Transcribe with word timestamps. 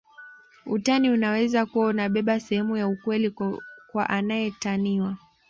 Utani 0.65 1.09
unaweza 1.09 1.65
kuwa 1.65 1.87
unabeba 1.87 2.39
sehemu 2.39 2.77
ya 2.77 2.87
ukweli 2.87 3.29
kwa 3.91 4.09
anaetaniwa 4.09 5.17